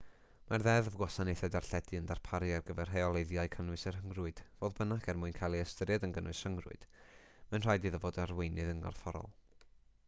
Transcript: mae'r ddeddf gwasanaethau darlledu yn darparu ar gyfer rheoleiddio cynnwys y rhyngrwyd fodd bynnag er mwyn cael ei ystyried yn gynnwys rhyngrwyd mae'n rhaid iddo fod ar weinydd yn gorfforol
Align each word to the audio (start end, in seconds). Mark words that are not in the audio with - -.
mae'r 0.51 0.63
ddeddf 0.67 0.95
gwasanaethau 1.01 1.49
darlledu 1.55 1.97
yn 2.01 2.07
darparu 2.11 2.47
ar 2.55 2.63
gyfer 2.69 2.91
rheoleiddio 2.93 3.43
cynnwys 3.57 3.83
y 3.91 3.93
rhyngrwyd 3.97 4.41
fodd 4.63 4.75
bynnag 4.81 5.05
er 5.15 5.21
mwyn 5.25 5.37
cael 5.41 5.59
ei 5.59 5.67
ystyried 5.67 6.09
yn 6.09 6.17
gynnwys 6.17 6.43
rhyngrwyd 6.49 6.91
mae'n 6.97 7.69
rhaid 7.69 7.89
iddo 7.91 8.01
fod 8.09 8.21
ar 8.25 8.35
weinydd 8.41 8.75
yn 8.75 8.85
gorfforol 8.87 9.33